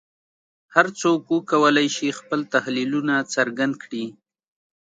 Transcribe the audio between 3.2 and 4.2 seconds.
څرګند کړي